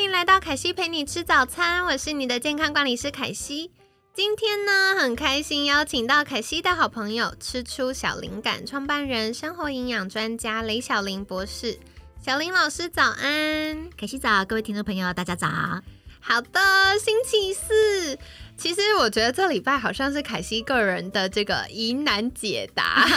[0.00, 3.70] 欢迎来到凯西陪你吃早餐，我是你的健康管理师凯西。
[4.14, 11.78] 今天呢，很开心邀请到凯西的好朋友，吃出小灵感创办人、生活营养专家雷小林博士。
[12.18, 15.46] 小林老师早安，凯西早，各位听众朋友大家早。
[16.20, 16.60] 好的，
[17.02, 18.18] 星期四。
[18.56, 23.08] 其实我觉得这礼拜好像是凯西个人的这个疑难解答，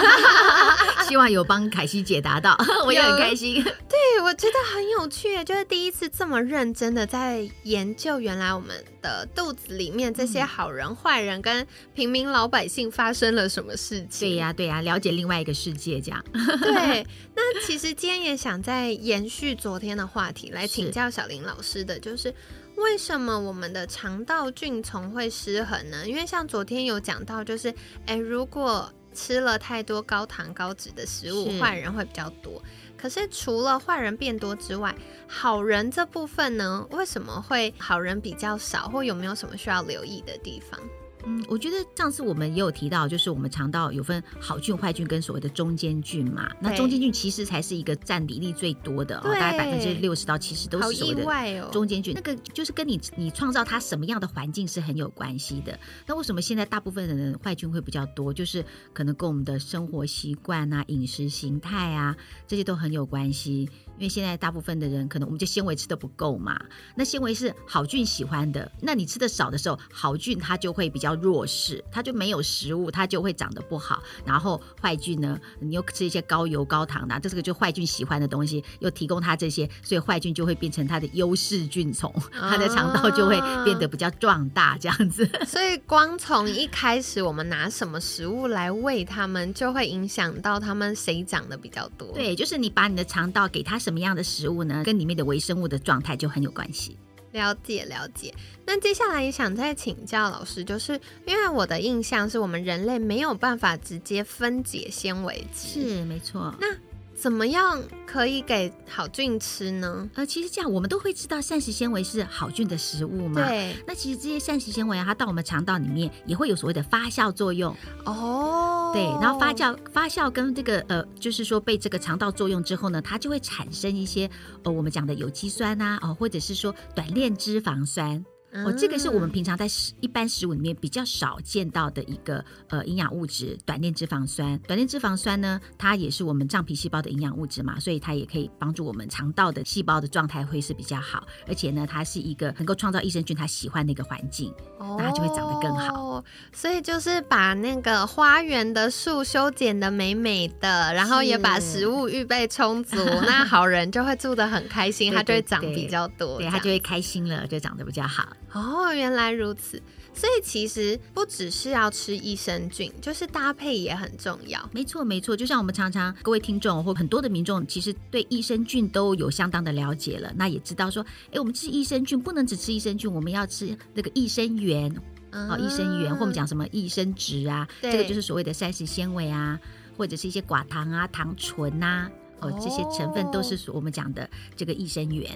[1.06, 3.62] 希望有帮凯西解答到， 我也很开心。
[3.62, 8.70] 对，我觉得很有趣，就是第一次这么认真的在研究原来我们
[9.02, 14.30] 的肚子里面这些好人坏人跟平民老百姓发生了什么事情。
[14.30, 16.24] 对呀，对呀，了解另外一个世界这样。
[16.62, 22.34] 对，那其实今天也想再延续昨天的话题来请教小林老师的，就是。
[22.76, 26.08] 为什么我们的肠道菌丛会失衡呢？
[26.08, 27.74] 因为像昨天有讲到，就是
[28.08, 32.62] 诶，如果吃了太多高糖高脂的食物，坏人会比较多。
[32.98, 34.96] 可是除了坏人变多之外，
[35.28, 38.88] 好人这部分呢，为什么会好人比较少？
[38.90, 40.80] 或有没有什么需要留意的地方？
[41.26, 46.50] 嗯，我觉得上次我们也有提到，就是我们肠道有分好菌、坏菌跟所谓的中间菌嘛。
[46.60, 52.14] 那中间菌其实才是一个占比例最多的，哦大概百分之六十到七十都是所谓的中间菌。
[52.14, 55.78] 那个就是跟你你创造它什么样的环境是很有关系的。
[56.06, 58.34] 那为什么现在大部分人的人坏菌会比较多？
[58.34, 58.64] 就是
[58.94, 62.16] 可能跟我们的生活习惯啊、饮食形态啊
[62.48, 63.70] 这些都很有关系。
[63.98, 66.60] 因为现在大部分的人可能我们就纤维吃的不够嘛，
[66.96, 74.02] 那纤维是好菌喜欢的，那你吃的少的时候，好菌它就会比较弱势，它就没有食物，它就会长得不好。
[74.26, 85.30] 然后坏菌呢，你又吃一些高油高糖的，这是个就坏菌喜欢的东西，又提供它这些，所以坏菌就会变成它的优势菌虫，它的肠道就会变得比较壮大这样子。
[85.46, 92.12] 所以光从一开始我们拿什么食物来喂它们，就会影响到它们谁长得比较多。
[92.14, 93.80] 对，就是你把你的肠道给它。
[93.84, 94.82] 什么样的食物呢？
[94.86, 96.98] 跟里面的微生物的状态就很有关系。
[97.34, 98.34] 了解了解。
[98.66, 100.94] 那接下来也想再请教老师，就是
[101.26, 106.56] 因为我的印象是我们人类没有办法直接分解纤维质，是没错。
[106.62, 106.68] 那
[107.16, 110.10] 怎么样可以给好菌吃呢？
[110.16, 113.42] 呃，其实这样我们都会知道膳食纤维是好菌的食物嘛。
[113.42, 113.76] 对。
[113.88, 117.76] 那其实这些膳食纤维啊，它到我们肠道里面也会有所谓的发酵作用。
[118.06, 118.92] 哦。
[118.94, 124.30] 对，然后发酵发酵跟这个呃，就是说被这个肠道作用之后呢，它就会产生一些
[124.64, 128.24] 呃我们讲的有机酸啊，哦或者是说短链脂肪酸。
[128.54, 134.60] 哦，这个是我们平常在食一般食物里面比较少见到的一个呃营养物质，短链脂肪酸。
[134.68, 146.24] 短链脂肪酸呢，它也是我们脏皮细胞的营养物质嘛，所以它也可以帮助我们肠道的细胞的状态会是比较好，而且呢，它是一个能够创造益生菌它喜欢的一个环境，那它就会长得更好。
[146.52, 158.28] 所以就是把那个花园的树修剪的美美的，然后也把食物预备充足， 那好人就会住得很开心，它就会长比较多，对，它就会开心了，就长得比较好。
[158.54, 159.82] 哦，原来如此，
[160.14, 164.70] 所以其实不只是要吃益生菌，就是搭配也很重要。
[164.72, 174.96] 没错，没错，就像我们常常各位听众或很多的民众，其实对益生菌都有相当的了解了，那也知道说，哎，我们吃益生菌不能只吃益生菌，我们要吃那个益生元，
[175.32, 179.60] 哦，益生元或我们讲什么益生值啊，这个就是所谓的膳食纤维啊，
[179.98, 182.08] 或者是一些寡糖啊、糖醇呐，
[182.40, 185.32] 哦，这些成分都是我们讲的这个益生元。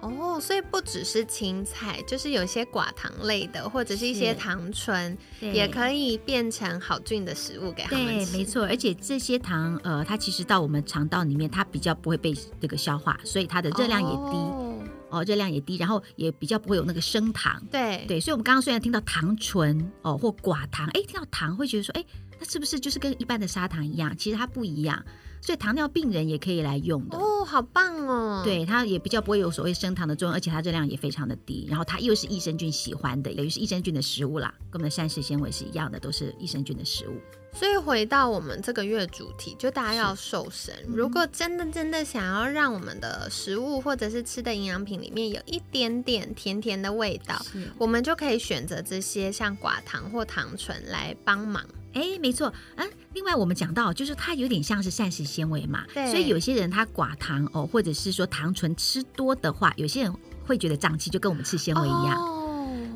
[0.00, 8.36] 哦，所以不只是青菜，就是有些寡糖类的，或者是一些糖醇，也可以变成好菌的食物给他们吃。
[8.36, 14.36] 没错，而且这些糖，呃，它其实到我们肠道里面，它比较不会被这个消化，所以它的热量也低，
[15.10, 17.62] 哦，热量也低，然后也比较不会有那个升糖。
[17.70, 22.04] 对对，所以我们刚刚虽然听到糖醇哦或寡糖，哎，听到糖会觉得说，哎，
[22.38, 24.16] 那是不是就是跟一般的砂糖一样？
[24.16, 25.04] 其实它不一样。
[25.42, 28.42] 所以糖尿病人也可以来用的哦，好棒哦！
[28.44, 31.66] 对，它也比较不会有所谓升糖的作用，而且它热量也非常的低。
[31.68, 37.20] 然后它又是益生菌喜欢的，也是益生菌的食物啦，跟我们的膳食纤维是一样的，都是益生菌的食物。
[37.52, 40.72] 所以回到我们这个月主题，就大家要瘦身。
[40.86, 47.44] 如果真的真的想要让我们的食物或者是吃的营养品里面有一点点甜甜的味道，
[47.76, 51.64] 我们就可以选择这些像寡糖或糖醇来帮忙。
[51.92, 60.14] 哎，没错，嗯，另外我们讲到，就是它有点像是膳食纤维嘛，所以有些人他寡糖哦，或者是说糖醇吃多的话，有些人
[60.46, 62.39] 会觉得胀气，就跟我们吃纤维一样。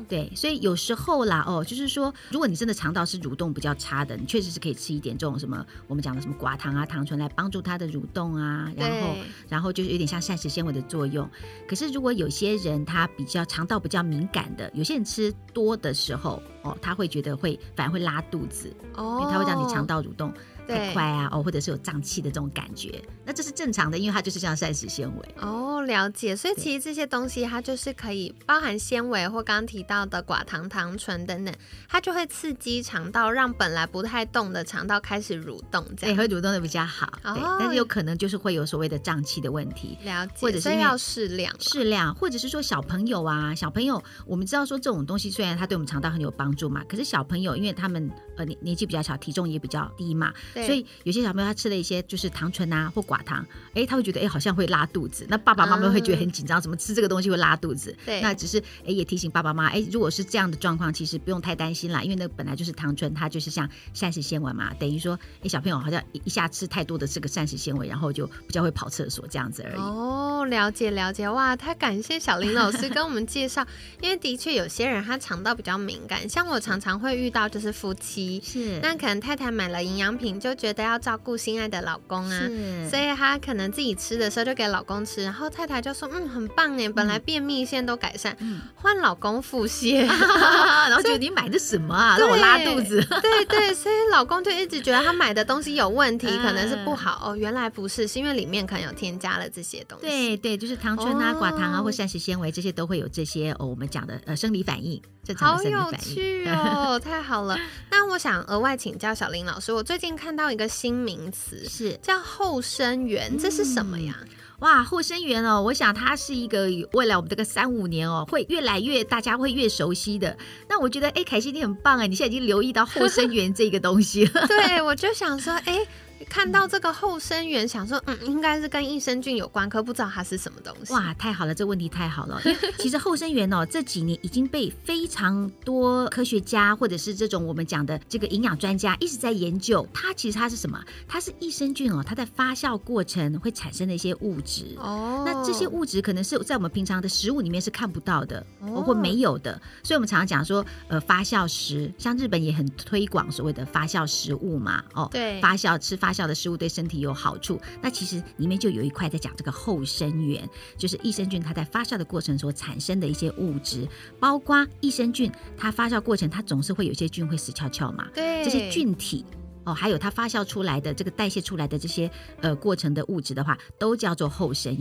[0.07, 9.15] 对，所以有时候啦，哦，就是说，如果你真的肠道是蠕动比较差的，你确实是可以吃一点这种什么我们讲的什么寡糖啊、糖醇来帮助它的蠕动啊，然后，
[9.49, 11.29] 然后就是有点像膳食纤维的作用。
[11.67, 20.33] 可是如果有些人他比较肠道比较敏感的，有些人吃多的时候，哦，他会觉得会反而会拉肚子，哦，因为它会让你肠道蠕动。
[20.65, 25.35] 太快啊，哦，或者是有胀气的这种感觉，那这是正常的，因为它就是像膳食纤维。
[25.39, 26.35] 哦，了解。
[26.35, 31.53] 所以其实这些东西它就是可以包含纤维或刚刚提到的寡糖、糖醇等等，
[31.87, 37.07] 它就会刺激肠道，让本来不太动的肠道开始蠕动，这样会蠕动的比较好。
[37.23, 39.97] 哦，但是有可能就是会有所谓的胀气的问题。
[40.03, 40.33] 了解。
[40.41, 50.33] 或者是要适量，适量，或者是说小朋友啊，小朋友，我们知道说这种东西虽然它对我们肠道很有帮助嘛，可是小朋友因为他们呃年年纪比较小，体重也比较低嘛。
[50.63, 57.95] 所以有些小朋友他吃了一些就是糖醇啊或寡糖，哎，他会觉得哎好像会拉肚子，那爸爸妈妈会觉得很紧张，怎么吃这个东西会拉肚子？
[58.05, 69.79] 对，那只是哎也提醒爸爸妈妈，哎，如果是这样的状况，其实不用太担心啦，因为那本来就是糖醇，它就是像膳食纤维嘛，等于说哎小朋友好像一下吃太多的这个膳食纤维，然后就比较会跑厕所这样子而已。
[69.79, 73.65] 哦，了解了解，哇，太感谢小林老师跟我们介绍，
[74.01, 78.79] 因为的确有些人他肠道比较敏感，像我常常会遇到就是夫妻，是。
[78.81, 82.39] 那可能太太买了营养品就觉得要照顾心爱的老公啊，
[82.87, 88.37] 所以他可能自己吃的时候就给老公吃，然后太太就说嗯很棒哎，本来便秘现在都改善，
[88.75, 105.01] 换老公腹泻， 然后觉得你买的什么啊， 让我拉肚子，对对，所以老公就一直觉得他买的东西有问题， 可能是不好哦，原来不是，是因为里面可能有添加了这些东西，对对，就是糖醇啊、寡糖啊或膳食纤维这些都会有这些哦，我们讲的呃生理反应。
[105.27, 107.57] 这好有趣哦，太好了！
[107.89, 114.17] 那我想额外请教小林老师，我最近看到一个新名词，是叫后生源，这是什么呀？
[114.59, 120.37] 哇，后生元哦，我想它是一个未来我们这个三五年哦，会越来越大家会越熟悉的。
[120.69, 124.45] 那我觉得，哎，凯西你很棒哎，你现在已经留意到后生元这个东西了。
[124.47, 125.85] 对，我就想说，哎。
[126.29, 130.91] 看到这个后生源，想说嗯，应该是跟益生菌有关，可不知道它是什么东西。
[130.91, 132.41] 哇，太好了，这问题太好了。
[132.43, 139.87] 因为其实后生源哦，这几年已经被非常多科学家或者是这种我们讲的这个营养专家一直在研究。
[139.93, 140.83] 它其实它是什么？
[141.07, 144.75] 它是益生菌哦，它在发酵过程会产生的一些物质。
[144.77, 145.23] 哦。
[145.25, 149.53] 那这些物质可能是在我们平常的食物里面是看不到的，或没有的。
[149.83, 154.83] 所以我们常常讲说，呃，发酵食，像日本也很推广所谓的发酵食物嘛。
[154.93, 155.07] 哦。
[155.11, 155.39] 对。
[155.39, 156.14] 发酵吃发。
[156.15, 163.85] 酵的食物对身体有好处，那其实里面就有一块在讲这个后生元，就是益生菌它在发酵的过程所产生的一些物质，
[164.19, 169.25] 包括益生菌它发酵过程它总是会有一些菌会死翘翘嘛，对，这些菌体
[169.65, 172.09] 哦，还有它发酵出来的这个代谢出来的这些
[172.39, 174.73] 呃过程的物质的话，都叫做后生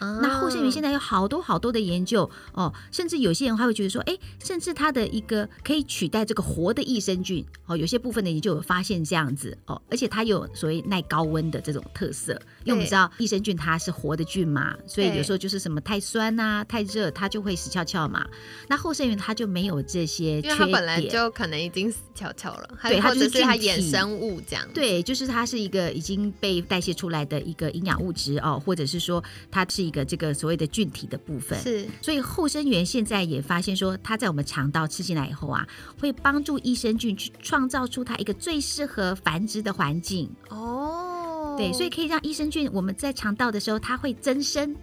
[0.00, 0.18] 元。
[0.22, 12.32] 那后生元现在有好多好多的研究哦，甚至有些人还会觉得说，哎，甚至它的一个可以取代这个活的益生菌哦，有些部分的研究有发现这样子哦，而且它有所谓耐高温的这种特色，
[12.64, 18.26] 因为我们知道益生菌它是活的菌嘛，所以有时候就是什么太酸啊、太热，它就会死翘翘嘛。
[18.68, 29.85] 那后生元它就没有这些，因为它本来就可能已经死翘翘了，对，它就是它衍生物这样，对，就是它是一个已经被代谢出来的一个营养物质哦，或者是说它是。
[29.86, 35.66] 一个这个所谓的菌体的部分是，所以后生元现在也发现说，它在我们肠道吃进来以后啊，
[36.00, 41.54] 会帮助益生菌去创造出它一个最适合繁殖的环境哦。
[41.56, 44.74] 对，所以可以让益生菌我们在肠道的时候，它会增生。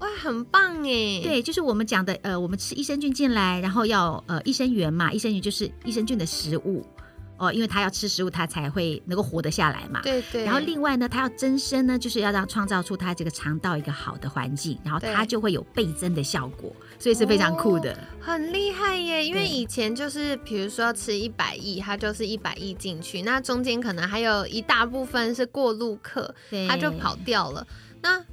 [0.00, 1.20] 哇，很棒哎！
[1.22, 6.84] 对，就是我们讲的呃，我们吃益生菌进来，然后要呃益生元嘛，益生元就是益生菌的食物。
[7.40, 10.02] 哦，因为它要吃食物，它才会能够活得下来嘛。
[10.02, 10.44] 对对。
[10.44, 17.98] 然后另外呢，它要增生呢，就是要让创造出它这个肠道一个好的环境，然后它就会有倍增的效果，所以是非常酷的。
[18.20, 19.24] 很厉害耶！
[19.24, 26.34] 因为以前就是比如说吃一百亿，它就是一百亿进去，那中间可能还有一大部分是过路客，
[26.68, 27.66] 它就跑掉了。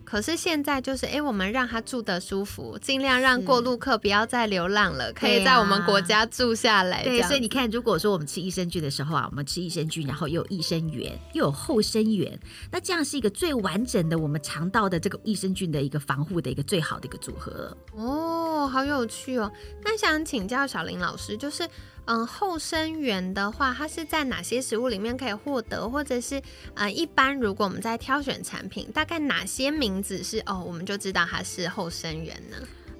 [0.08, 7.04] 那可是现在就是，哎，我们让他住的舒服，尽量让过路客不要再流浪了，可以在我们国家住下来。
[7.04, 12.40] 对，所以你看，如果说我们吃益生菌的时候啊，我们吃益生菌，然后又有益生元，又有后生元，
[12.72, 17.76] 那这样是一个最完整的我们肠道的这个益生菌的一个防护的一个最好的一个组合。
[17.94, 19.52] 哦，好有趣哦。
[19.84, 21.68] 那想请教小林老师，就是。
[22.08, 26.42] 嗯，后生元的话，它是在哪些食物里面可以获得，或者是
[26.74, 32.58] 呃，一般如果我们在挑选产品，大概哪些名字是哦，我们就知道它是后生元呢？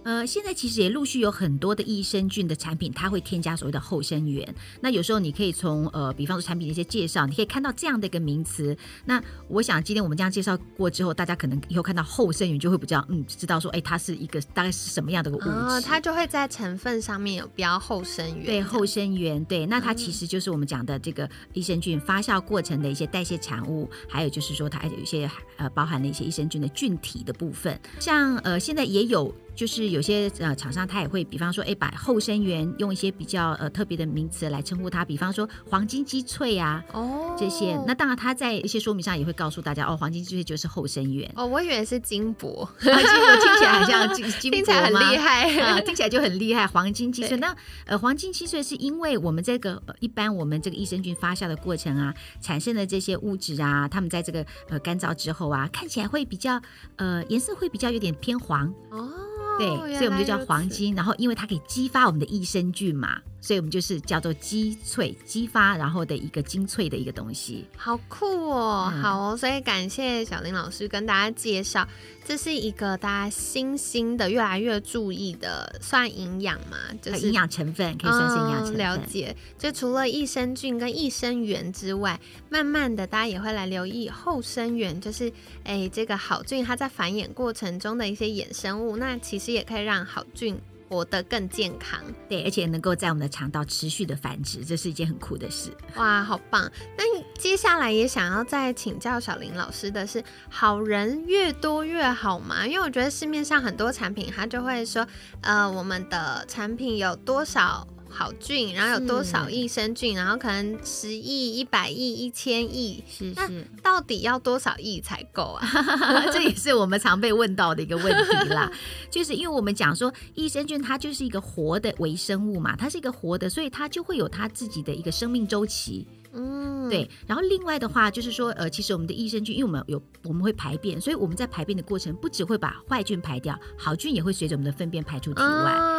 [0.08, 4.56] 呃，现在其实也陆续有很多的益生菌的产品，它会添加所谓的后生元。
[4.80, 8.74] 那有时候你可以从呃，比方说产品的一些介绍，你可以看到这样的一个名词。
[9.04, 15.82] 那我想今天我们这样介绍过之后，大家可能以后看到后生元就会比较嗯，知道说，哎，它是一个大概是什么样的个物质。
[15.86, 18.46] 它就会在成分上面有标后生元。
[18.46, 27.78] 对，后生元，对，那它其实就是我们讲的这个益生菌发酵过程的一些代谢产物，还有就是说它有一些呃包含了一些益生菌的菌体的部分。
[28.00, 29.36] 像呃现在也有。
[29.58, 37.76] 就是有些呃厂商他也会，比方说，哎，把后生元用一些比较呃特别的名词来称呼它，比方说黄金鸡脆啊，哦，这些。
[37.88, 41.28] 那当然他在一些说明上也会告诉大家，哦，黄金鸡脆就是后生元。
[41.36, 46.68] 哦，我以为是金箔，金箔听起来好像金 金箔听起来很厉害啊，听起来就很厉害。
[46.68, 47.56] 黄金鸡脆，那
[47.88, 56.62] 呃黄金鸡脆是因为我们这个一般我们这个益生菌发酵的过程啊，产生的这些物质啊，它们在这个呃干燥之后啊，看起来会比较
[56.98, 59.10] 呃颜色会比较有点偏黄哦。
[59.58, 60.94] 对，所以我们就叫黄金。
[60.96, 67.66] 然后，因为它可以激发我们的益生菌嘛，所以我们就是叫做鸡脆，激发然后的一个精粹的一个东西。
[67.76, 69.36] 好酷哦，好哦。
[69.36, 71.88] 所以感谢小林老师跟大家介绍，
[72.24, 78.78] 这是一个大家新兴的、越来越注意的，算营养嘛，就是营养成分，可以算是营养成分。
[78.78, 79.36] 了解。
[79.58, 85.32] 就除了益生菌跟益生元之外，慢慢的大家也会来留意后生元，就是
[85.64, 88.98] 哎这个好菌它在繁衍过程中的一些衍生物。
[88.98, 89.47] 那其实。
[89.52, 92.00] 也可以让好菌活得更健康，
[92.30, 95.70] 对，而且能够在我们的肠道持续的繁殖，这是一件很酷的事。
[95.98, 96.72] 哇，好棒！
[96.98, 97.04] 那
[97.38, 102.66] 接下来也想要再请教小林老师的是，好人越多越好吗？
[102.66, 105.06] 因为我觉得市面上很多产品，它就会说，
[105.42, 107.86] 呃，我们的产品有多少。
[108.10, 110.16] 好菌，然后有多少益生菌？
[110.16, 115.68] 然后可能十亿、一百亿、一千亿，是是，到底要多少亿才够啊？
[116.32, 118.72] 这也是我们常被问到的一个问题啦。
[119.12, 126.08] 就是因为我们讲说，益生菌它就是一个活的微生物嘛，它是一个活的，所以它就会有它自己的一个生命周期。
[126.34, 127.10] 嗯，对。
[127.26, 135.97] 然后另外的话，就是说，呃，其实我们的益生菌，因为我们有我们会排便，所以我们在排便的过程，不只会把坏菌排掉，好菌也会随着我们的粪便排出体外。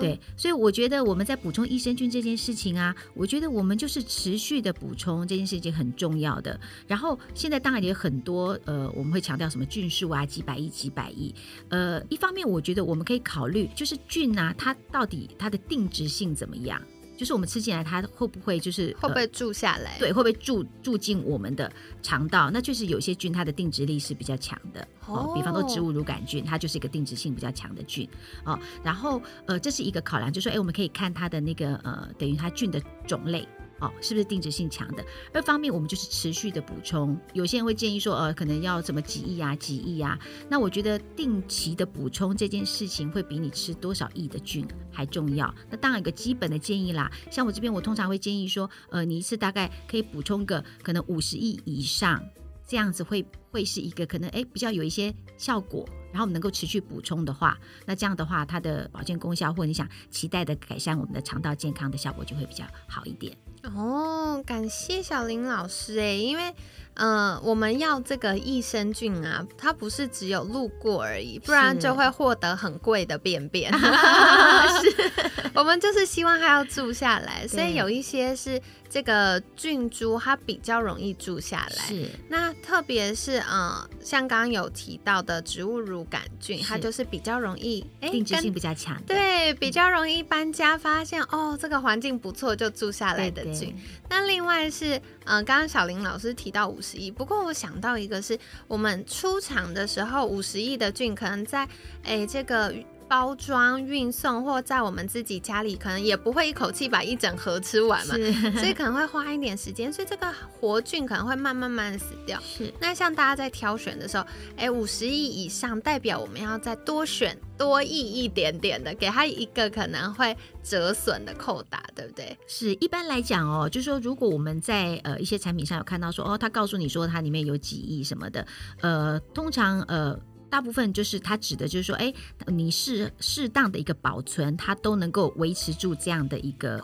[0.00, 6.58] 对，所以我觉得我们在补充益生菌这件事情啊，我觉得我们就是持续的补充这件事情很重要的。
[6.86, 11.34] 然后现在当然也有很多呃，我们会强调什么菌数啊，几百亿、几百亿。
[11.68, 16.80] 呃，一方面我觉得我们可以考虑，就是菌啊，它到底它的定值性怎么样？
[17.18, 19.98] 就是我们吃进来，它会不会就是会不会住下来？
[19.98, 21.70] 对，会不会住住进我们的
[22.00, 22.48] 肠道？
[22.50, 28.08] 那确实有些菌它的定植力是比较强的哦，比方说植物乳杆菌，它就是一个定植性比较强的菌
[28.44, 28.56] 哦。
[28.84, 33.46] 然后呃，这是一个考量，就说哎，我们可以看它的那个呃，等于它菌的种类。
[33.80, 35.04] 哦，是不是定制性强的？
[35.32, 37.18] 二方面，我们就是持续的补充。
[37.32, 40.18] 有些人会建议说，呃，可能要怎么几亿啊，几亿啊。
[40.48, 45.52] 那我觉得定期的补充这件事情，会比你吃多少亿的菌还重要。
[45.70, 52.20] 那当然有个基本的建议啦，像我这边，我通常会建议说，呃，你一次大概可以补充个可能五十亿以上，
[52.66, 57.56] 这样子会会是一个可能哎比较有一些效果，然后能够持续补充的话，
[57.86, 63.36] 那这样的话它的保健功效或你想期待的改善我们的肠道健康的效果就会比较好一点。
[63.64, 66.54] 哦，感谢小林老师哎，因为，
[66.94, 73.72] 嗯，我们要这个益生菌啊，它不是只有路过而已，不然就会获得很贵的便便。
[73.78, 78.60] 是，我们就是希望它要住下来，所以有一些是。
[78.90, 93.76] 这个菌株它比较容易住下来，是那特别是嗯，像刚刚有提到的植物乳杆菌，它就是比较容易定植性比较强，对，比较容易搬家发现哦，这个环境不错就住下来的菌。
[94.08, 101.68] 那另外是嗯，刚刚小林老师提到五十亿，不过我想到一个是我们出厂的时候五十亿的菌可能在
[102.04, 102.74] 哎这个。
[103.08, 108.14] 包装、运送，或在我们自己家里，可能也不会一口气把一整盒吃完嘛，
[108.58, 112.38] 所以可能会花一点时间，所以这个活菌可能会慢慢慢死掉。
[112.40, 114.24] 是，那像大家在挑选的时候，
[114.56, 122.36] 哎，五十亿以上代表我们要再多选多亿一点点的，给他一个可能会折损的扣打，对不对？
[122.46, 128.46] 是，一般来讲哦，就是说如果我们在呃一些产品上有看到说，哦，他告诉你说它里面有几亿什么的，
[128.82, 130.18] 呃，通常呃。
[130.50, 132.12] 大部分就是它指的，就是说，哎，
[132.46, 136.76] 你适适当的一个保存，它都能够维持住这样的一个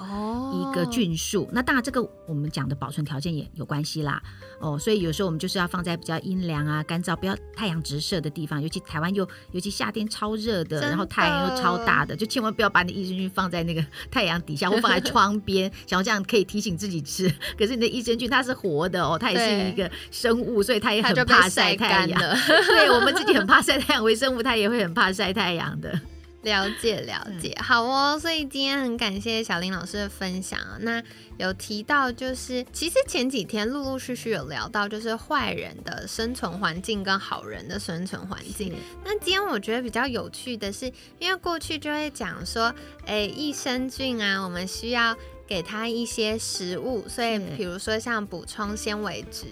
[0.52, 1.48] 一个菌数。
[1.52, 4.22] 那当然，这个我们讲的保存条件也有关系啦。
[4.60, 8.62] 哦，所以有时候我们就是要放在比较阴凉啊、干燥、不要太阳直射的地方。
[8.62, 17.32] 尤其台湾又尤其夏天超热的，然后太阳又超大的，就千万不要把你益生菌放在那个太阳底下，或放在窗边， 想要这样可以提醒自己吃。
[17.58, 22.20] 可是你的益生菌它是活的哦，它也是一个生物，所以它也很怕晒太阳。
[22.66, 23.53] 对我们自己很怕。
[23.54, 26.00] 怕晒太阳，微生物它也会很怕晒太阳的。
[26.42, 28.18] 了解了解，好哦。
[28.18, 30.76] 所以今天很感谢小林老师的分享啊。
[30.80, 31.00] 那
[31.38, 38.74] 有提到就是，其实前几天陆陆续续有聊到，就是坏人的生存环境跟好人的生存环境。
[39.04, 42.74] 那今天我觉得比较有趣的是，因为过去就会讲说，
[43.06, 45.16] 哎，益生菌啊，我们需要。
[45.46, 49.46] 给他一些食物，所以比如说像补充纤维质。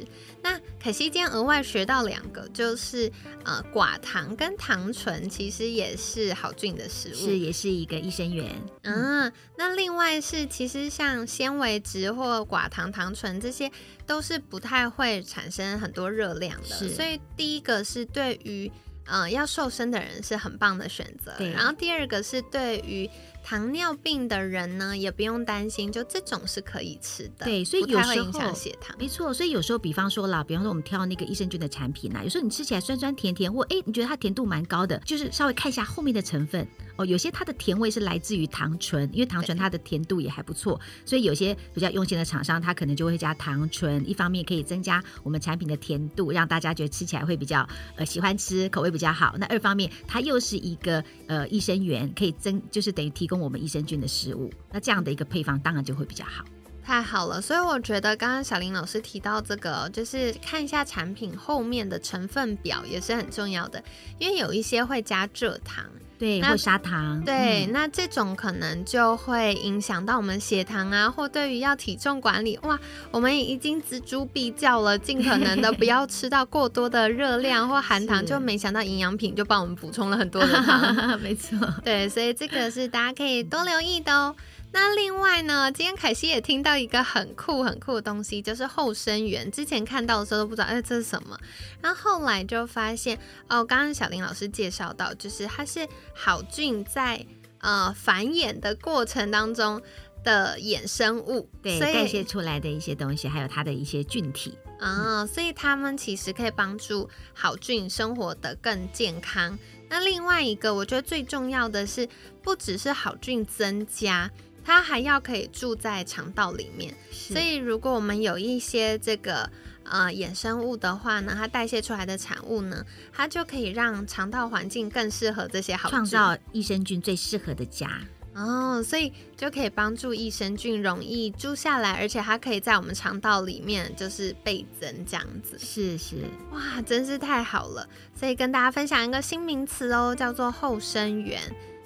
[0.44, 3.10] 那可惜今天额外学到两个，就是
[3.44, 8.50] 呃寡糖跟糖醇其实也是好菌的食物，是也是一个益生元。
[8.82, 13.70] 嗯，那另外是其实像纤维质或寡糖糖醇这些
[14.04, 18.68] 都是不太会产生很多热量的，所以第一个是对于
[19.06, 21.32] 呃要瘦身的人是很棒的选择。
[21.54, 23.08] 然后第二个是对于
[23.42, 27.44] 糖尿病的人呢，也不用担心，就这种是可以吃的。
[27.44, 29.32] 对，所以有时候血糖没错。
[29.34, 37.04] 所以有时候，比方说啦，比方说我们挑那个益生菌的产品啊，有时候你吃起来酸酸甜甜，或哎你觉得它甜度蛮高的，就是稍微看一下后面的成分哦。
[37.04, 49.34] 有些它的甜味是来自于糖醇，因为糖醇它的甜度也还不错，所以有些比较用心的厂商，它可能就会加糖醇，一方面可以增加我们产品的甜度，让大家觉得吃起来会比较呃喜欢吃，口味比较好。
[49.38, 54.06] 那二方面，它又是一个呃益生元，可以增就是等于提跟我们益生菌的。
[54.12, 56.44] 食物，那这样的一个配方当然就会比较好，
[56.84, 57.40] 太好了。
[57.40, 63.82] 所以我觉得刚刚小林老师提到这个，就是看一下产品后面的成分表也是很重要的，
[64.18, 65.86] 因为有一些会加蔗糖，
[66.22, 72.78] 对，或砂糖，对，那这种可能就会影响到我们血糖啊，或对于要体重管理，哇，
[73.10, 84.36] 我们已经锱铢必较了，尽可能的不要吃到过多的热量或含糖，就没想到营养品就帮我们补充了很多的糖， 没错，对，所以这个是大家可以多留意的哦。
[84.74, 89.50] 那另外呢，今天凯西也听到一个很酷很酷的东西，就是后生元。
[89.50, 91.38] 之前看到的时候都不知道，哎，这是什么？
[91.82, 97.24] 然后后来就发现，哦，刚刚小林老师介绍到，就是它是好菌在
[97.58, 99.80] 呃繁衍的过程当中
[100.24, 109.58] 的衍生物，对，代谢出来的一些东西，还有它的一些菌体啊，所以它们其实可以帮助好菌生活的更健康。
[109.90, 112.08] 那另外一个，我觉得最重要的是，
[112.42, 114.30] 不只是好菌增加。
[114.64, 119.50] 它还要可以住在肠道里面，所以如果我们有一些这个
[119.84, 128.00] 呃衍生物的话呢，它代谢出来的产物呢，它就可以让肠道环境更适合这些好创造益生菌最适合的家
[128.34, 135.58] 哦，所以就可以帮助益生菌容易住下来，而且它可以在我们肠道里面就是倍增这样子。
[135.58, 136.16] 是是，
[136.50, 137.86] 哇，真是太好了！
[138.18, 141.40] 所以跟大家分享一个新名词哦，叫做后生元。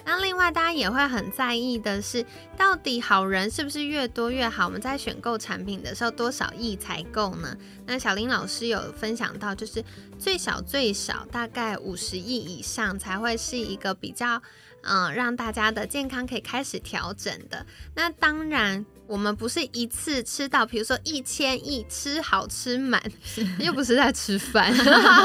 [0.07, 2.25] 那另外，大家也会很在意的是，
[2.57, 4.67] 到底好人是不是越多越好？
[4.67, 7.57] 我们在选购产品的时候，多少亿才够呢？
[7.87, 9.85] 那小林老师有分享到，就是
[10.17, 14.41] 最少最少大概五十亿以上才会是一个比较，
[14.83, 17.67] 嗯，让大家的健康可以开始调整的。
[17.97, 18.87] 那当然。
[19.07, 23.03] 我们不是一次吃到，比如说一千亿吃好吃满，
[23.61, 24.73] 又不是在吃饭。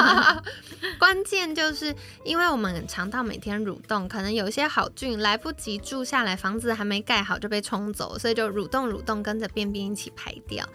[0.98, 10.68] 关键就是因为我们肠道每天蠕动，可能有一些好菌来不及住下来，房子还没盖好就被冲走，所以就蠕动蠕动，跟着便便一起排掉。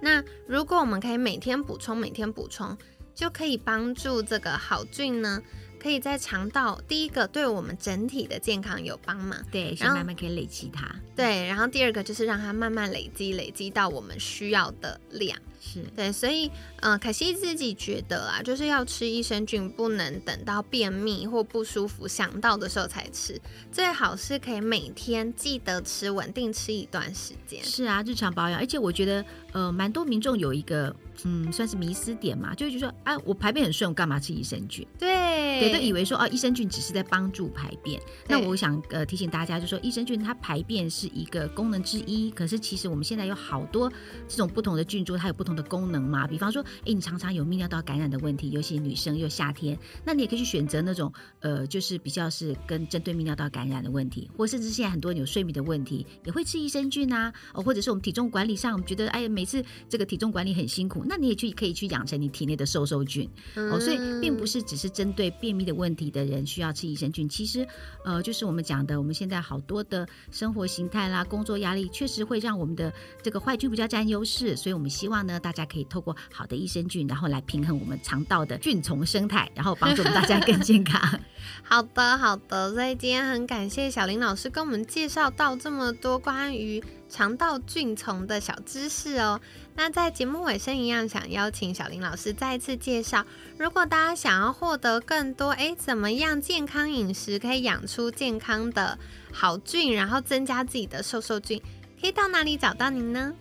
[0.00, 2.76] 那如果我们可以每天补充，每天补充，
[3.14, 5.40] 就可以帮助这个好菌呢。
[5.84, 15.38] 可以在肠道，第一个对我们整体的健康有帮忙，对，然后慢慢可以累积它，对，然后第二个就是让它慢慢累积，累积到我们需要的量。
[15.60, 23.40] 是对，所以，嗯，可惜自己觉得啊，就是要吃益生菌，不能等到便秘或不舒服想到的时候才吃，
[23.72, 27.64] 最好是可以每天记得吃，稳定吃一段时间。
[27.64, 30.94] 是啊，日常保养，而且我觉得，呃，蛮多民众有一个，
[31.24, 34.86] 嗯，算是迷思点嘛，就是说，啊，我排便很顺，我干嘛吃益生菌？
[34.98, 38.00] 对，对，都以为说，哦，益生菌只是在帮助排便。
[38.28, 43.90] 那我想，呃，提醒大家，就说益生菌它排便是一个功能之一，可是其实我们现在有好多
[44.28, 67.66] 这种不同的菌株，它有不同的功能嘛，比方说，哎，你常常有泌尿道感染的问题，尤其女生又夏天，那你也可以去选择那种，呃，就是比较是跟针对泌尿道感染的问题，或甚至现在很多人有睡眠的问题，也会吃益生菌啊，哦，或者是我们体重管理上，我们觉得，哎，每次这个体重管理很辛苦，那你也去可以去养成你体内的瘦瘦菌，哦，所以并不是只是针对便秘的问题的人需要吃益生菌，其实，
[68.04, 81.00] 呃，就是我们讲的，我们现在好多的生活形态啦，工作压力确实会让我们的这个坏菌比较占优势，所以我们希望呢，大家可以透过好的益生菌，然后来平衡我们肠道的菌虫生态，然后帮助我们大家更健康。
[81.62, 82.72] 好的，好的。
[82.74, 89.40] 所以今天很感谢小林老师跟我们介绍到这么多关于肠道菌虫的小知识哦。
[89.76, 93.24] 那在节目尾声一样，想邀请小林老师再次介绍，
[93.58, 98.98] 如果大家想要获得更多，诶，怎么样健康饮食可以养出健康的
[99.32, 101.60] 好菌，然后增加自己的瘦瘦菌，
[102.00, 103.32] 可以到哪里找到您呢？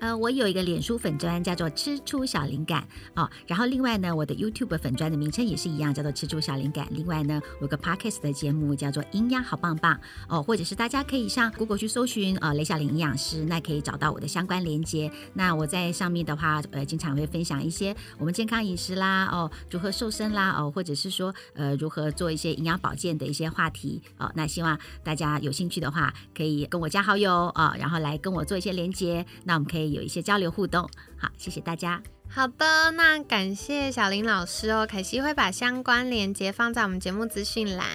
[0.00, 2.82] 呃，我有一个脸书粉砖叫做“吃出小灵感”
[3.14, 6.88] 哦，然后另外呢，我的 YouTube 粉砖的名称也是一样，叫做“吃出小灵感”。
[6.90, 15.12] 另外呢，我有个 Podcast 的节目叫做“营养好棒棒”哦，或者是大家可以上 Google 去搜寻呃雷小玲营养师，那可以找到我的相关连接。
[15.34, 24.32] 那我在上面的话，呃，经常会分享一些我们健康饮食啦，哦，如何瘦身啦，哦，或者是说呃如何做一些营养保健的一些话题哦。
[24.34, 29.26] 那希望大家有兴趣的话，可以跟我加好友啊，然后来跟我做一些连接。
[29.44, 30.00] 那我们可以以。
[30.00, 32.00] 有一些交流互动，好，谢谢大家。
[32.28, 34.86] 好的，那感谢小林老师哦。
[34.88, 37.86] 凯西会把相关链接放在我们节目资讯栏，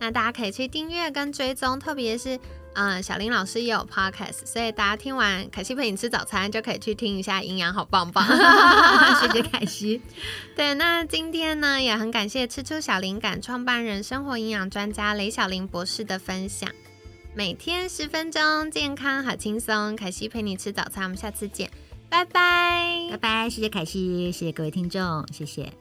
[0.00, 1.78] 那大家可以去订阅跟追踪。
[1.78, 2.40] 特别是，
[2.72, 8.26] 嗯，小林老师也有 podcast，所以大家听完凯西陪你吃早餐，就可以去听一下，营养好棒棒。
[9.20, 10.00] 谢谢凯西。
[10.56, 16.70] 对，那今天呢，也很感谢吃出小灵感创办人、生活营养专家雷小林博士的分享。
[17.34, 19.96] 每天十分钟，健康好轻松。
[19.96, 21.70] 凯西陪你吃早餐，我们下次见，
[22.10, 23.48] 拜拜，拜拜。
[23.48, 25.72] 谢谢凯西，谢谢各位听众，谢谢。